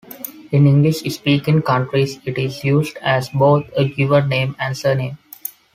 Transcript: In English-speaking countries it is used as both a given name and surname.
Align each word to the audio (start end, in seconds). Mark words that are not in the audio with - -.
In 0.51 0.65
English-speaking 0.65 1.61
countries 1.61 2.19
it 2.25 2.35
is 2.39 2.63
used 2.63 2.97
as 3.03 3.29
both 3.29 3.65
a 3.77 3.87
given 3.87 4.29
name 4.29 4.55
and 4.57 4.75
surname. 4.75 5.19